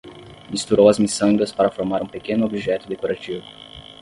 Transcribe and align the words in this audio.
Misturou 0.53 0.85
as 0.89 0.97
miçangas 0.97 1.51
para 1.51 1.69
formar 1.69 2.01
um 2.01 2.07
pequeno 2.07 2.45
objeto 2.47 2.89
decorativo 2.89 3.45